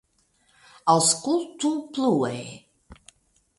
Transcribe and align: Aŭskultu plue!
Aŭskultu 0.93 1.71
plue! 1.99 2.35